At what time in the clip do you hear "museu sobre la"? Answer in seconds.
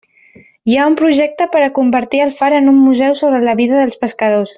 2.87-3.55